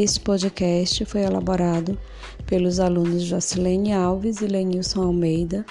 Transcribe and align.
Este 0.00 0.20
podcast 0.20 1.04
foi 1.06 1.22
elaborado 1.22 1.98
pelos 2.46 2.78
alunos 2.78 3.24
Jocilene 3.24 3.92
Alves 3.92 4.40
e 4.40 4.46
Lenilson 4.46 5.02
Almeida, 5.02 5.66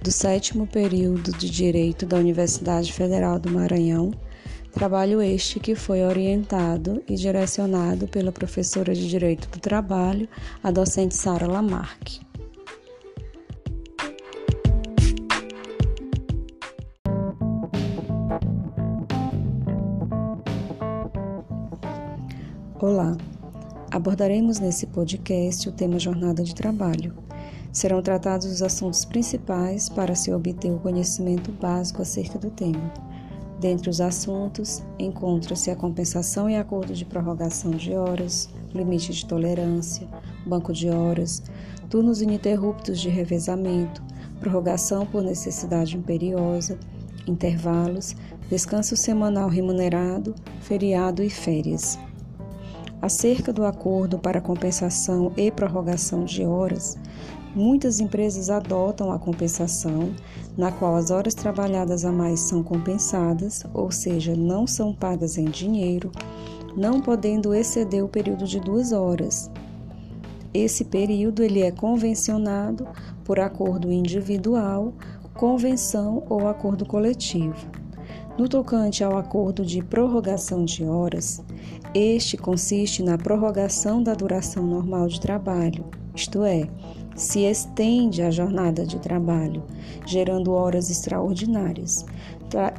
do 0.00 0.12
sétimo 0.12 0.68
período 0.68 1.32
de 1.32 1.50
Direito 1.50 2.06
da 2.06 2.16
Universidade 2.16 2.92
Federal 2.92 3.40
do 3.40 3.50
Maranhão. 3.50 4.12
Trabalho 4.70 5.20
este 5.20 5.58
que 5.58 5.74
foi 5.74 6.04
orientado 6.04 7.02
e 7.08 7.16
direcionado 7.16 8.06
pela 8.06 8.30
professora 8.30 8.94
de 8.94 9.08
Direito 9.08 9.48
do 9.48 9.58
Trabalho, 9.58 10.28
a 10.62 10.70
docente 10.70 11.16
Sara 11.16 11.48
Lamarck. 11.48 12.20
Olá, 22.80 23.16
abordaremos 23.92 24.58
nesse 24.58 24.86
podcast 24.86 25.68
o 25.68 25.72
tema 25.72 25.98
Jornada 25.98 26.42
de 26.42 26.54
Trabalho. 26.54 27.12
Serão 27.70 28.00
tratados 28.00 28.46
os 28.46 28.62
assuntos 28.62 29.04
principais 29.04 29.90
para 29.90 30.14
se 30.14 30.32
obter 30.32 30.72
o 30.72 30.78
conhecimento 30.78 31.52
básico 31.52 32.00
acerca 32.00 32.38
do 32.38 32.50
tema. 32.50 32.90
Dentre 33.60 33.90
os 33.90 34.00
assuntos, 34.00 34.82
encontra-se 34.98 35.70
a 35.70 35.76
compensação 35.76 36.48
e 36.48 36.56
acordo 36.56 36.94
de 36.94 37.04
prorrogação 37.04 37.70
de 37.72 37.94
horas, 37.94 38.48
limite 38.74 39.12
de 39.12 39.26
tolerância, 39.26 40.08
banco 40.46 40.72
de 40.72 40.88
horas, 40.88 41.42
turnos 41.90 42.22
ininterruptos 42.22 42.98
de 42.98 43.10
revezamento, 43.10 44.02
prorrogação 44.40 45.04
por 45.04 45.22
necessidade 45.22 45.98
imperiosa, 45.98 46.78
intervalos, 47.26 48.16
descanso 48.48 48.96
semanal 48.96 49.50
remunerado, 49.50 50.34
feriado 50.62 51.22
e 51.22 51.28
férias. 51.28 51.98
Acerca 53.02 53.52
do 53.52 53.64
acordo 53.64 54.16
para 54.16 54.40
compensação 54.40 55.32
e 55.36 55.50
prorrogação 55.50 56.24
de 56.24 56.44
horas, 56.44 56.96
muitas 57.52 57.98
empresas 57.98 58.48
adotam 58.48 59.10
a 59.10 59.18
compensação, 59.18 60.14
na 60.56 60.70
qual 60.70 60.94
as 60.94 61.10
horas 61.10 61.34
trabalhadas 61.34 62.04
a 62.04 62.12
mais 62.12 62.38
são 62.38 62.62
compensadas, 62.62 63.64
ou 63.74 63.90
seja, 63.90 64.36
não 64.36 64.68
são 64.68 64.94
pagas 64.94 65.36
em 65.36 65.46
dinheiro, 65.46 66.12
não 66.76 67.00
podendo 67.00 67.52
exceder 67.52 68.04
o 68.04 68.08
período 68.08 68.44
de 68.44 68.60
duas 68.60 68.92
horas. 68.92 69.50
Esse 70.54 70.84
período 70.84 71.42
ele 71.42 71.60
é 71.60 71.72
convencionado 71.72 72.86
por 73.24 73.40
acordo 73.40 73.90
individual, 73.90 74.94
convenção 75.34 76.22
ou 76.28 76.46
acordo 76.46 76.86
coletivo. 76.86 77.81
No 78.38 78.48
tocante 78.48 79.04
ao 79.04 79.18
acordo 79.18 79.64
de 79.64 79.82
prorrogação 79.82 80.64
de 80.64 80.84
horas, 80.84 81.42
este 81.94 82.38
consiste 82.38 83.02
na 83.02 83.18
prorrogação 83.18 84.02
da 84.02 84.14
duração 84.14 84.66
normal 84.66 85.06
de 85.06 85.20
trabalho, 85.20 85.84
isto 86.14 86.42
é, 86.42 86.66
se 87.14 87.40
estende 87.40 88.22
a 88.22 88.30
jornada 88.30 88.86
de 88.86 88.98
trabalho, 88.98 89.62
gerando 90.06 90.52
horas 90.52 90.88
extraordinárias. 90.88 92.06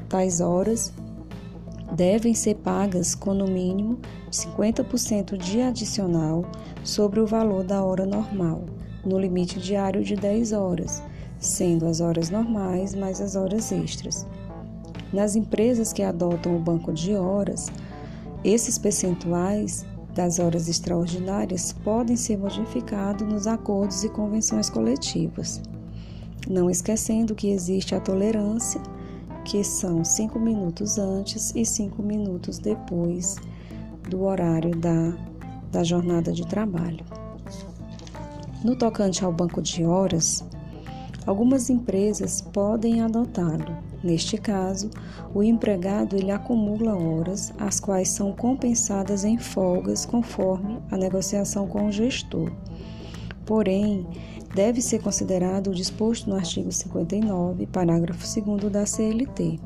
Tais 0.10 0.42
horas 0.42 0.92
devem 1.96 2.34
ser 2.34 2.56
pagas 2.56 3.14
com 3.14 3.36
no 3.36 3.48
mínimo 3.48 4.00
50% 4.32 5.38
de 5.38 5.62
adicional 5.62 6.46
sobre 6.84 7.20
o 7.20 7.28
valor 7.28 7.64
da 7.64 7.84
hora 7.84 8.08
normal, 8.08 8.64
no 9.06 9.20
limite 9.20 9.60
diário 9.60 10.04
de 10.04 10.16
10 10.16 10.52
horas, 10.52 11.04
sendo 11.40 11.86
as 11.86 12.02
horas 12.02 12.32
normais 12.32 12.96
mais 12.96 13.22
as 13.22 13.36
horas 13.36 13.72
extras. 13.72 14.26
Nas 15.14 15.36
empresas 15.36 15.94
que 15.94 16.02
adotam 16.02 16.56
o 16.56 16.60
banco 16.60 16.92
de 16.92 17.14
horas, 17.14 17.72
esses 18.44 18.80
percentuais 18.80 19.86
das 20.16 20.40
horas 20.40 20.68
extraordinárias 20.68 21.72
podem 21.84 22.16
ser 22.16 22.38
modificados 22.38 23.28
nos 23.28 23.46
acordos 23.46 24.04
e 24.04 24.10
convenções 24.10 24.72
coletivas. 24.72 25.62
Não 26.50 26.68
esquecendo 26.68 27.36
que 27.36 27.50
existe 27.50 27.94
a 27.94 28.00
tolerância, 28.00 28.82
que 29.46 29.64
são 29.64 30.04
cinco 30.04 30.40
minutos 30.40 30.98
antes 30.98 31.54
e 31.56 31.64
cinco 31.64 32.02
minutos 32.02 32.58
depois 32.58 33.36
do 34.10 34.24
horário 34.24 34.76
da, 34.76 35.16
da 35.72 35.84
jornada 35.84 36.32
de 36.32 36.46
trabalho. 36.48 37.06
No 38.64 38.76
tocante 38.76 39.24
ao 39.24 39.32
banco 39.32 39.62
de 39.62 39.86
horas, 39.86 40.44
algumas 41.26 41.70
empresas 41.70 42.42
podem 42.42 43.02
adotá-lo, 43.02 43.93
Neste 44.04 44.38
caso, 44.38 44.90
o 45.34 45.42
empregado 45.42 46.18
ele 46.18 46.30
acumula 46.30 46.94
horas, 46.94 47.54
as 47.58 47.80
quais 47.80 48.10
são 48.10 48.34
compensadas 48.34 49.24
em 49.24 49.38
folgas 49.38 50.06
conforme 50.06 50.80
a 50.92 50.98
negociação 50.98 51.66
com 51.68 51.88
o 51.88 51.92
gestor. 51.92 52.52
Porém, 53.46 54.06
deve 54.54 54.82
ser 54.82 55.02
considerado 55.02 55.68
o 55.68 55.74
disposto 55.74 56.30
no 56.30 56.36
artigo 56.36 56.70
59, 56.70 57.66
parágrafo 57.68 58.42
2 58.42 58.70
da 58.70 58.86
CLT, 58.86 59.58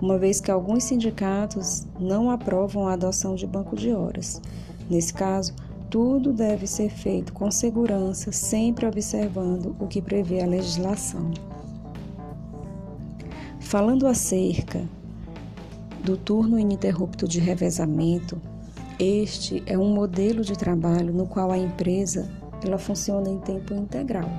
uma 0.00 0.16
vez 0.16 0.40
que 0.40 0.50
alguns 0.50 0.84
sindicatos 0.84 1.86
não 2.00 2.30
aprovam 2.30 2.88
a 2.88 2.94
adoção 2.94 3.34
de 3.34 3.46
banco 3.46 3.76
de 3.76 3.92
horas. 3.92 4.40
Nesse 4.88 5.12
caso, 5.12 5.54
tudo 5.90 6.32
deve 6.32 6.66
ser 6.66 6.88
feito 6.88 7.32
com 7.32 7.50
segurança, 7.50 8.32
sempre 8.32 8.86
observando 8.86 9.76
o 9.78 9.86
que 9.86 10.00
prevê 10.00 10.42
a 10.42 10.46
legislação. 10.46 11.30
Falando 13.66 14.06
acerca 14.06 14.88
do 16.04 16.16
turno 16.16 16.56
ininterrupto 16.56 17.26
de 17.26 17.40
revezamento, 17.40 18.40
este 18.96 19.60
é 19.66 19.76
um 19.76 19.92
modelo 19.92 20.42
de 20.42 20.56
trabalho 20.56 21.12
no 21.12 21.26
qual 21.26 21.50
a 21.50 21.58
empresa 21.58 22.30
ela 22.64 22.78
funciona 22.78 23.28
em 23.28 23.40
tempo 23.40 23.74
integral. 23.74 24.30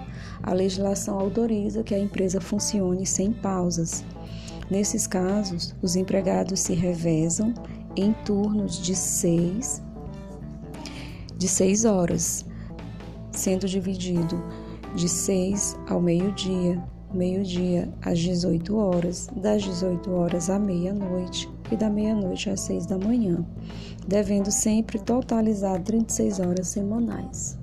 A 0.41 0.53
legislação 0.53 1.19
autoriza 1.19 1.83
que 1.83 1.93
a 1.93 1.99
empresa 1.99 2.39
funcione 2.39 3.05
sem 3.05 3.33
pausas. 3.33 4.01
Nesses 4.71 5.05
casos, 5.05 5.75
os 5.81 5.97
empregados 5.97 6.61
se 6.61 6.73
revezam 6.73 7.53
em 7.97 8.13
turnos 8.23 8.81
de 8.81 8.95
seis, 8.95 9.83
de 11.35 11.49
seis 11.49 11.83
horas, 11.83 12.45
sendo 13.33 13.67
dividido 13.67 14.41
de 14.95 15.09
seis 15.09 15.77
ao 15.89 15.99
meio-dia, 15.99 16.81
meio-dia 17.17 17.91
às 18.01 18.19
18 18.19 18.77
horas, 18.77 19.27
das 19.35 19.63
18 19.63 20.11
horas 20.11 20.49
à 20.49 20.59
meia-noite 20.59 21.49
e 21.71 21.75
da 21.75 21.89
meia-noite 21.89 22.49
às 22.49 22.61
6 22.61 22.85
da 22.85 22.97
manhã, 22.97 23.43
devendo 24.07 24.51
sempre 24.51 24.99
totalizar 24.99 25.81
36 25.81 26.39
horas 26.39 26.67
semanais. 26.67 27.57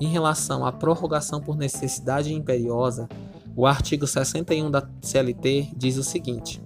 Em 0.00 0.08
relação 0.08 0.64
à 0.64 0.70
prorrogação 0.70 1.40
por 1.40 1.56
necessidade 1.56 2.32
imperiosa, 2.32 3.08
o 3.56 3.66
artigo 3.66 4.06
61 4.06 4.70
da 4.70 4.88
CLT 5.00 5.70
diz 5.76 5.96
o 5.96 6.02
seguinte: 6.02 6.63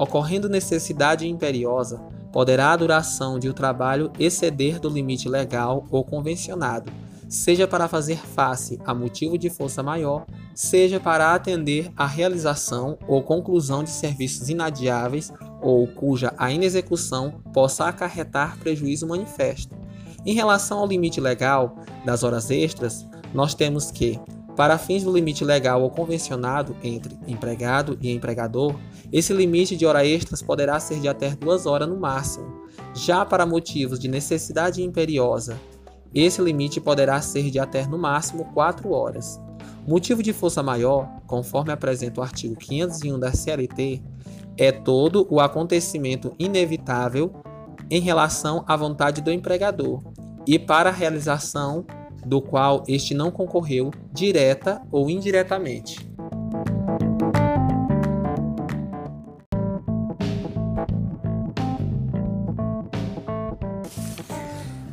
ocorrendo 0.00 0.48
necessidade 0.48 1.28
imperiosa, 1.28 2.00
poderá 2.32 2.72
a 2.72 2.76
duração 2.76 3.38
de 3.38 3.50
o 3.50 3.52
trabalho 3.52 4.10
exceder 4.18 4.80
do 4.80 4.88
limite 4.88 5.28
legal 5.28 5.84
ou 5.90 6.02
convencionado, 6.02 6.90
seja 7.28 7.68
para 7.68 7.86
fazer 7.86 8.16
face 8.16 8.80
a 8.86 8.94
motivo 8.94 9.36
de 9.36 9.50
força 9.50 9.82
maior, 9.82 10.24
seja 10.54 10.98
para 10.98 11.34
atender 11.34 11.92
à 11.94 12.06
realização 12.06 12.96
ou 13.06 13.22
conclusão 13.22 13.84
de 13.84 13.90
serviços 13.90 14.48
inadiáveis 14.48 15.30
ou 15.60 15.86
cuja 15.86 16.32
a 16.38 16.50
inexecução 16.50 17.34
possa 17.52 17.84
acarretar 17.84 18.58
prejuízo 18.58 19.06
manifesto. 19.06 19.76
Em 20.24 20.32
relação 20.32 20.78
ao 20.78 20.86
limite 20.86 21.20
legal 21.20 21.76
das 22.06 22.22
horas 22.22 22.50
extras, 22.50 23.06
nós 23.34 23.52
temos 23.52 23.90
que 23.90 24.18
para 24.56 24.78
fins 24.78 25.04
do 25.04 25.12
limite 25.12 25.44
legal 25.44 25.82
ou 25.82 25.90
convencionado 25.90 26.76
entre 26.82 27.16
empregado 27.26 27.96
e 28.00 28.10
empregador, 28.12 28.74
esse 29.12 29.32
limite 29.32 29.76
de 29.76 29.86
hora 29.86 30.04
extras 30.04 30.42
poderá 30.42 30.78
ser 30.78 31.00
de 31.00 31.08
até 31.08 31.30
duas 31.30 31.66
horas 31.66 31.88
no 31.88 31.98
máximo. 31.98 32.60
Já 32.94 33.24
para 33.24 33.46
motivos 33.46 33.98
de 33.98 34.08
necessidade 34.08 34.82
imperiosa, 34.82 35.58
esse 36.14 36.42
limite 36.42 36.80
poderá 36.80 37.20
ser 37.20 37.50
de 37.50 37.58
até 37.58 37.86
no 37.86 37.96
máximo 37.96 38.44
4 38.52 38.90
horas. 38.90 39.40
Motivo 39.86 40.22
de 40.22 40.32
força 40.32 40.62
maior, 40.62 41.08
conforme 41.26 41.72
apresenta 41.72 42.20
o 42.20 42.24
artigo 42.24 42.56
501 42.56 43.18
da 43.18 43.32
CLT, 43.32 44.02
é 44.56 44.70
todo 44.70 45.26
o 45.30 45.40
acontecimento 45.40 46.34
inevitável 46.38 47.32
em 47.88 48.00
relação 48.00 48.64
à 48.66 48.76
vontade 48.76 49.20
do 49.20 49.32
empregador 49.32 50.02
e 50.46 50.58
para 50.58 50.90
a 50.90 50.92
realização 50.92 51.84
do 52.24 52.40
qual 52.40 52.84
este 52.88 53.14
não 53.14 53.30
concorreu 53.30 53.90
direta 54.12 54.82
ou 54.90 55.08
indiretamente. 55.10 56.10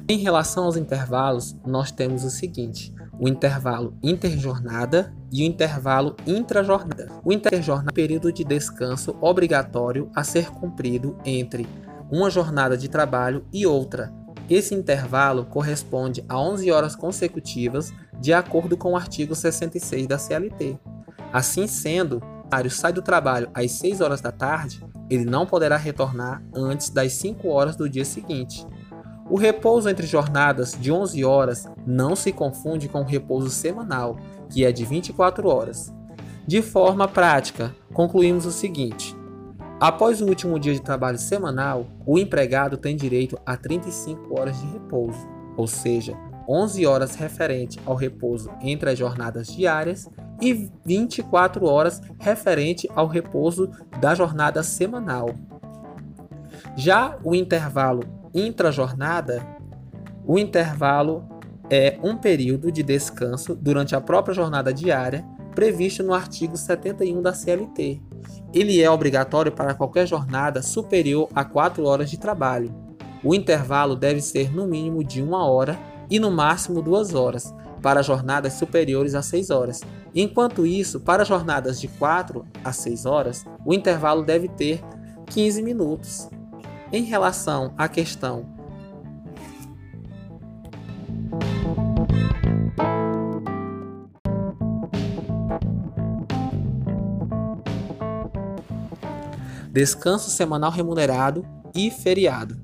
Em 0.10 0.18
relação 0.18 0.64
aos 0.64 0.78
intervalos, 0.78 1.56
nós 1.66 1.92
temos 1.92 2.24
o 2.24 2.30
seguinte: 2.30 2.94
o 3.20 3.28
intervalo 3.28 3.94
interjornada 4.02 5.14
e 5.32 5.44
o 5.44 5.46
intervalo 5.46 6.16
intrajornada. 6.26 7.12
O 7.26 7.34
interjornada 7.34 7.90
é 7.90 7.92
um 7.92 7.94
período 7.94 8.32
de 8.32 8.46
descanso 8.46 9.18
obrigatório 9.20 10.10
a 10.16 10.24
ser 10.24 10.50
cumprido 10.50 11.18
entre 11.26 11.68
uma 12.10 12.30
jornada 12.30 12.78
de 12.78 12.88
trabalho 12.88 13.46
e 13.52 13.66
outra. 13.66 14.14
Esse 14.50 14.74
intervalo 14.74 15.46
corresponde 15.46 16.24
a 16.30 16.40
11 16.40 16.72
horas 16.72 16.96
consecutivas, 16.96 17.94
de 18.20 18.32
acordo 18.34 18.78
com 18.78 18.94
o 18.94 18.96
artigo 18.96 19.36
66 19.36 20.08
da 20.08 20.18
CLT. 20.18 20.80
Assim 21.34 21.68
sendo, 21.68 22.22
o 22.66 22.70
sai 22.70 22.94
do 22.94 23.02
trabalho 23.02 23.50
às 23.54 23.72
6 23.74 24.00
horas 24.00 24.22
da 24.22 24.32
tarde, 24.32 24.86
ele 25.10 25.26
não 25.26 25.46
poderá 25.46 25.76
retornar 25.76 26.42
antes 26.56 26.90
das 26.90 27.14
5 27.14 27.48
horas 27.50 27.76
do 27.76 27.90
dia 27.90 28.06
seguinte. 28.06 28.66
O 29.30 29.38
repouso 29.38 29.90
entre 29.90 30.08
jornadas 30.08 30.78
de 30.80 30.90
11 30.90 31.26
horas 31.26 31.68
não 31.86 32.16
se 32.16 32.32
confunde 32.32 32.88
com 32.88 33.02
o 33.02 33.06
repouso 33.06 33.50
semanal, 33.50 34.18
que 34.50 34.64
é 34.64 34.72
de 34.72 34.86
24 34.86 35.50
horas. 35.50 35.94
De 36.48 36.62
forma 36.62 37.10
prática, 37.10 37.76
concluímos 37.94 38.46
o 38.46 38.52
seguinte: 38.52 39.14
após 39.80 40.22
o 40.22 40.26
último 40.26 40.60
dia 40.60 40.74
de 40.74 40.82
trabalho 40.82 41.18
semanal, 41.18 41.88
o 42.06 42.18
empregado 42.18 42.78
tem 42.78 42.96
direito 42.96 43.38
a 43.46 43.56
35 43.56 44.40
horas 44.40 44.60
de 44.60 44.68
repouso, 44.68 45.28
ou 45.56 45.68
seja, 45.68 46.18
11 46.48 46.86
horas 46.86 47.16
referente 47.16 47.80
ao 47.86 47.96
repouso 47.96 48.50
entre 48.62 48.90
as 48.90 48.98
jornadas 48.98 49.48
diárias 49.48 50.10
e 50.42 50.70
24 50.86 51.66
horas 51.66 52.02
referente 52.20 52.90
ao 52.96 53.08
repouso 53.08 53.70
da 54.00 54.16
jornada 54.16 54.64
semanal. 54.64 55.30
Já 56.76 57.18
o 57.24 57.36
intervalo 57.36 58.04
intrajornada, 58.34 59.46
o 60.26 60.38
intervalo 60.38 61.28
é 61.70 61.98
um 62.02 62.16
período 62.16 62.72
de 62.72 62.82
descanso 62.82 63.56
durante 63.56 63.96
a 63.96 64.02
própria 64.02 64.34
jornada 64.34 64.74
diária 64.74 65.26
previsto 65.54 66.04
no 66.04 66.14
artigo 66.14 66.56
71 66.56 67.22
da 67.22 67.34
CLT. 67.34 68.02
Ele 68.54 68.82
é 68.82 68.90
obrigatório 68.90 69.52
para 69.52 69.74
qualquer 69.74 70.08
jornada 70.08 70.62
superior 70.62 71.30
a 71.36 71.44
4 71.44 71.84
horas 71.86 72.10
de 72.10 72.18
trabalho. 72.18 72.74
O 73.24 73.34
intervalo 73.36 73.96
deve 73.96 74.22
ser 74.22 74.54
no 74.54 74.68
mínimo 74.68 75.04
de 75.04 75.22
uma 75.22 75.46
hora 75.46 75.78
e 76.10 76.20
no 76.20 76.32
máximo 76.32 76.82
duas 76.82 77.14
horas 77.14 77.54
para 77.82 78.02
jornadas 78.02 78.54
superiores 78.54 79.16
a 79.16 79.22
6 79.22 79.50
horas. 79.50 79.82
Enquanto 80.16 80.66
isso, 80.66 81.00
para 81.00 81.26
jornadas 81.26 81.80
de 81.80 81.88
4 81.88 82.46
a 82.64 82.72
6 82.72 83.06
horas, 83.06 83.46
o 83.66 83.74
intervalo 83.74 84.24
deve 84.24 84.48
ter 84.48 84.82
15 85.28 85.62
minutos. 85.62 86.30
Em 86.92 87.04
relação 87.04 87.74
à 87.78 87.88
questão 87.88 88.57
descanso 99.78 100.32
semanal 100.32 100.72
remunerado 100.72 101.46
e 101.76 101.92
feriado. 101.92 102.58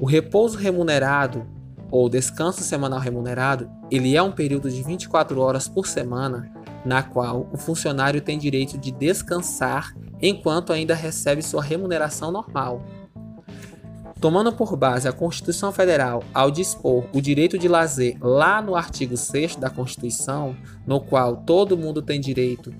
O 0.00 0.04
repouso 0.04 0.58
remunerado 0.58 1.46
ou 1.92 2.08
descanso 2.08 2.64
semanal 2.64 2.98
remunerado, 2.98 3.70
ele 3.88 4.16
é 4.16 4.22
um 4.22 4.32
período 4.32 4.68
de 4.68 4.82
24 4.82 5.40
horas 5.40 5.68
por 5.68 5.86
semana 5.86 6.50
na 6.84 7.04
qual 7.04 7.48
o 7.52 7.56
funcionário 7.56 8.20
tem 8.20 8.36
direito 8.36 8.76
de 8.76 8.90
descansar 8.90 9.94
enquanto 10.20 10.72
ainda 10.72 10.92
recebe 10.92 11.40
sua 11.40 11.62
remuneração 11.62 12.32
normal. 12.32 12.82
Tomando 14.20 14.52
por 14.52 14.76
base 14.76 15.06
a 15.06 15.12
Constituição 15.12 15.70
Federal 15.70 16.24
ao 16.34 16.50
dispor 16.50 17.04
o 17.12 17.20
direito 17.20 17.56
de 17.56 17.68
lazer 17.68 18.18
lá 18.20 18.60
no 18.60 18.74
artigo 18.74 19.16
6 19.16 19.54
da 19.54 19.70
Constituição, 19.70 20.56
no 20.84 21.00
qual 21.00 21.36
todo 21.36 21.78
mundo 21.78 22.02
tem 22.02 22.20
direito 22.20 22.74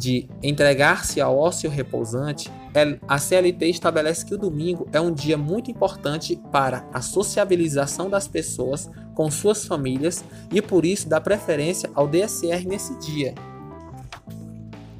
de 0.00 0.26
entregar-se 0.42 1.20
ao 1.20 1.36
ócio 1.36 1.68
repousante, 1.68 2.50
é, 2.74 2.98
a 3.06 3.18
CLT 3.18 3.66
estabelece 3.66 4.24
que 4.24 4.34
o 4.34 4.38
domingo 4.38 4.88
é 4.94 5.00
um 5.00 5.12
dia 5.12 5.36
muito 5.36 5.70
importante 5.70 6.40
para 6.50 6.88
a 6.90 7.02
sociabilização 7.02 8.08
das 8.08 8.26
pessoas 8.26 8.88
com 9.14 9.30
suas 9.30 9.66
famílias 9.66 10.24
e 10.50 10.62
por 10.62 10.86
isso 10.86 11.06
dá 11.06 11.20
preferência 11.20 11.90
ao 11.94 12.08
DSR 12.08 12.66
nesse 12.66 12.98
dia. 12.98 13.34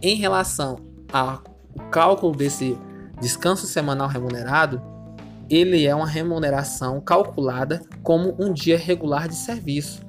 Em 0.02 0.16
relação 0.16 0.76
ao 1.10 1.42
cálculo 1.90 2.36
desse 2.36 2.76
descanso 3.22 3.66
semanal 3.66 4.06
remunerado, 4.06 4.82
ele 5.48 5.86
é 5.86 5.94
uma 5.94 6.06
remuneração 6.06 7.00
calculada 7.00 7.80
como 8.02 8.36
um 8.38 8.52
dia 8.52 8.76
regular 8.76 9.28
de 9.28 9.34
serviço. 9.34 10.02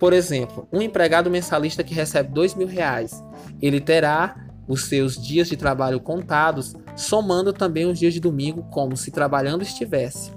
Por 0.00 0.12
exemplo, 0.14 0.66
um 0.72 0.80
empregado 0.80 1.30
mensalista 1.30 1.84
que 1.84 1.92
recebe 1.92 2.32
dois 2.32 2.54
mil 2.54 2.66
reais, 2.66 3.22
ele 3.60 3.82
terá 3.82 4.46
os 4.66 4.86
seus 4.86 5.20
dias 5.20 5.48
de 5.48 5.58
trabalho 5.58 6.00
contados, 6.00 6.74
somando 6.96 7.52
também 7.52 7.84
os 7.84 7.98
dias 7.98 8.14
de 8.14 8.20
domingo 8.20 8.62
como 8.70 8.96
se 8.96 9.10
trabalhando 9.10 9.62
estivesse. 9.62 10.32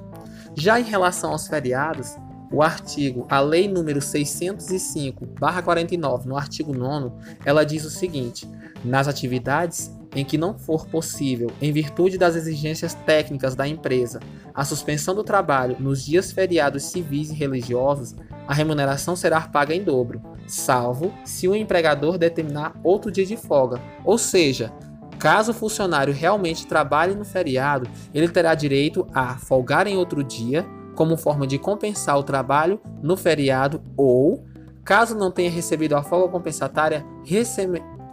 Já 0.54 0.82
em 0.82 0.84
relação 0.84 1.32
aos 1.32 1.48
feriados, 1.48 2.14
o 2.52 2.62
artigo, 2.62 3.26
a 3.30 3.40
lei 3.40 3.70
número 3.70 4.02
605/49, 4.02 6.26
no 6.26 6.36
artigo 6.36 6.74
9, 6.74 7.14
ela 7.46 7.64
diz 7.64 7.86
o 7.86 7.90
seguinte: 7.90 8.46
nas 8.84 9.08
atividades 9.08 9.98
em 10.16 10.24
que 10.24 10.38
não 10.38 10.58
for 10.58 10.86
possível, 10.88 11.52
em 11.62 11.72
virtude 11.72 12.18
das 12.18 12.36
exigências 12.36 12.94
técnicas 12.94 13.56
da 13.56 13.68
empresa, 13.68 14.20
a 14.54 14.64
suspensão 14.64 15.16
do 15.16 15.24
trabalho 15.24 15.78
nos 15.80 16.06
dias 16.06 16.32
feriados 16.32 16.84
civis 16.84 17.32
e 17.32 17.34
religiosos, 17.34 18.16
a 18.48 18.54
remuneração 18.54 19.16
será 19.16 19.42
paga 19.42 19.74
em 19.74 19.84
dobro, 19.84 20.22
salvo 20.48 21.14
se 21.24 21.48
o 21.48 21.56
empregador 21.56 22.18
determinar 22.18 22.80
outro 22.84 23.12
dia 23.12 23.26
de 23.26 23.38
folga. 23.38 23.82
Ou 24.04 24.18
seja, 24.18 24.72
caso 25.18 25.52
o 25.52 25.56
funcionário 25.56 26.14
realmente 26.14 26.68
trabalhe 26.68 27.16
no 27.16 27.26
feriado, 27.26 27.90
ele 28.14 28.28
terá 28.28 28.54
direito 28.54 29.08
a 29.14 29.38
folgar 29.38 29.88
em 29.88 29.98
outro 29.98 30.24
dia, 30.24 30.66
como 30.96 31.18
forma 31.18 31.48
de 31.48 31.58
compensar 31.58 32.18
o 32.20 32.24
trabalho 32.24 32.80
no 33.02 33.18
feriado, 33.18 33.82
ou, 33.98 34.46
caso 34.84 35.16
não 35.16 35.32
tenha 35.32 35.50
recebido 35.50 35.96
a 35.96 36.04
folga 36.04 36.28
compensatória, 36.28 37.06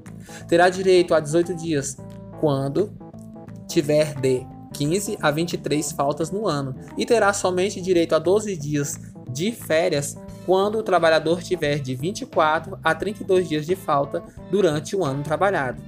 Terá 0.46 0.68
direito 0.68 1.14
a 1.14 1.20
18 1.20 1.54
dias 1.54 1.96
quando 2.38 2.92
tiver 3.66 4.14
de 4.20 4.46
15 4.74 5.18
a 5.20 5.30
23 5.30 5.92
faltas 5.92 6.30
no 6.30 6.46
ano 6.46 6.74
e 6.96 7.06
terá 7.06 7.32
somente 7.32 7.80
direito 7.80 8.14
a 8.14 8.18
12 8.18 8.54
dias 8.56 9.00
de 9.30 9.50
férias 9.50 10.16
quando 10.46 10.78
o 10.78 10.82
trabalhador 10.82 11.42
tiver 11.42 11.78
de 11.78 11.94
24 11.94 12.78
a 12.82 12.94
32 12.94 13.48
dias 13.48 13.66
de 13.66 13.76
falta 13.76 14.22
durante 14.50 14.96
o 14.96 15.04
ano 15.04 15.22
trabalhado. 15.22 15.82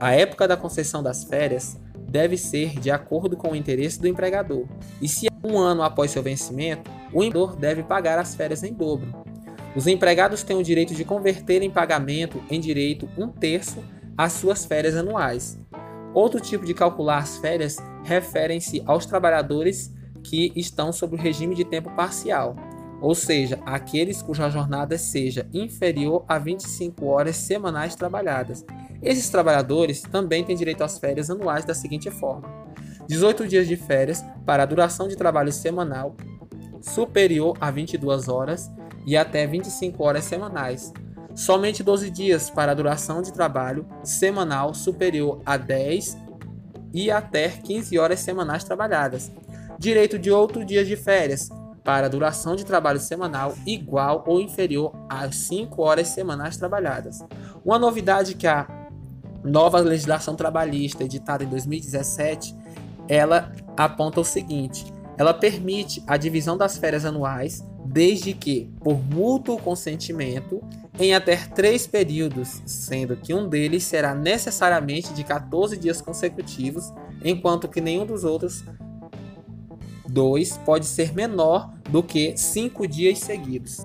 A 0.00 0.12
época 0.12 0.48
da 0.48 0.56
concessão 0.56 1.02
das 1.02 1.24
férias 1.24 1.80
deve 2.08 2.36
ser 2.36 2.78
de 2.78 2.90
acordo 2.90 3.36
com 3.36 3.52
o 3.52 3.56
interesse 3.56 4.00
do 4.00 4.08
empregador, 4.08 4.66
e 5.00 5.08
se 5.08 5.28
um 5.42 5.58
ano 5.58 5.82
após 5.82 6.10
seu 6.10 6.22
vencimento, 6.22 6.90
o 7.12 7.22
empregador 7.22 7.56
deve 7.56 7.82
pagar 7.82 8.18
as 8.18 8.34
férias 8.34 8.62
em 8.62 8.72
dobro. 8.72 9.22
Os 9.74 9.86
empregados 9.86 10.42
têm 10.42 10.56
o 10.56 10.62
direito 10.62 10.94
de 10.94 11.04
converter 11.04 11.62
em 11.62 11.70
pagamento 11.70 12.42
em 12.50 12.60
direito 12.60 13.08
um 13.16 13.28
terço 13.28 13.82
às 14.16 14.34
suas 14.34 14.66
férias 14.66 14.94
anuais. 14.94 15.58
Outro 16.12 16.40
tipo 16.40 16.66
de 16.66 16.74
calcular 16.74 17.18
as 17.18 17.38
férias 17.38 17.78
referem-se 18.04 18.82
aos 18.84 19.06
trabalhadores 19.06 19.90
que 20.22 20.52
estão 20.54 20.92
sob 20.92 21.16
o 21.16 21.18
regime 21.18 21.54
de 21.54 21.64
tempo 21.64 21.90
parcial, 21.96 22.54
ou 23.02 23.16
seja, 23.16 23.58
aqueles 23.66 24.22
cuja 24.22 24.48
jornada 24.48 24.96
seja 24.96 25.44
inferior 25.52 26.24
a 26.28 26.38
25 26.38 27.04
horas 27.04 27.36
semanais 27.36 27.96
trabalhadas. 27.96 28.64
Esses 29.02 29.28
trabalhadores 29.28 30.02
também 30.02 30.44
têm 30.44 30.54
direito 30.54 30.84
às 30.84 31.00
férias 31.00 31.28
anuais 31.28 31.64
da 31.64 31.74
seguinte 31.74 32.08
forma: 32.12 32.48
18 33.08 33.48
dias 33.48 33.66
de 33.66 33.76
férias 33.76 34.24
para 34.46 34.62
a 34.62 34.66
duração 34.66 35.08
de 35.08 35.16
trabalho 35.16 35.50
semanal 35.50 36.14
superior 36.80 37.58
a 37.60 37.72
22 37.72 38.28
horas 38.28 38.70
e 39.04 39.16
até 39.16 39.48
25 39.48 40.00
horas 40.04 40.22
semanais. 40.24 40.92
Somente 41.34 41.82
12 41.82 42.08
dias 42.08 42.50
para 42.50 42.70
a 42.70 42.74
duração 42.74 43.20
de 43.20 43.32
trabalho 43.32 43.84
semanal 44.04 44.74
superior 44.74 45.40
a 45.44 45.56
10 45.56 46.16
e 46.94 47.10
até 47.10 47.48
15 47.48 47.98
horas 47.98 48.20
semanais 48.20 48.62
trabalhadas. 48.62 49.32
Direito 49.76 50.20
de 50.20 50.30
outro 50.30 50.64
dia 50.64 50.84
de 50.84 50.94
férias 50.94 51.50
para 51.84 52.08
duração 52.08 52.54
de 52.54 52.64
trabalho 52.64 53.00
semanal 53.00 53.54
igual 53.66 54.22
ou 54.26 54.40
inferior 54.40 54.92
a 55.08 55.30
5 55.30 55.82
horas 55.82 56.08
semanais 56.08 56.56
trabalhadas. 56.56 57.24
Uma 57.64 57.78
novidade 57.78 58.34
que 58.34 58.46
a 58.46 58.66
nova 59.44 59.80
legislação 59.80 60.36
trabalhista 60.36 61.04
editada 61.04 61.44
em 61.44 61.48
2017, 61.48 62.54
ela 63.08 63.52
aponta 63.76 64.20
o 64.20 64.24
seguinte: 64.24 64.92
ela 65.18 65.34
permite 65.34 66.02
a 66.06 66.16
divisão 66.16 66.56
das 66.56 66.76
férias 66.76 67.04
anuais, 67.04 67.64
desde 67.84 68.32
que, 68.32 68.70
por 68.80 69.02
mútuo 69.02 69.58
consentimento, 69.58 70.62
em 70.98 71.14
até 71.14 71.36
três 71.36 71.86
períodos, 71.86 72.62
sendo 72.64 73.16
que 73.16 73.34
um 73.34 73.48
deles 73.48 73.82
será 73.84 74.14
necessariamente 74.14 75.12
de 75.12 75.24
14 75.24 75.76
dias 75.76 76.00
consecutivos, 76.00 76.92
enquanto 77.24 77.68
que 77.68 77.80
nenhum 77.80 78.06
dos 78.06 78.24
outros 78.24 78.64
2 80.12 80.58
pode 80.58 80.84
ser 80.84 81.14
menor 81.14 81.72
do 81.88 82.02
que 82.02 82.36
5 82.36 82.86
dias 82.86 83.18
seguidos. 83.18 83.78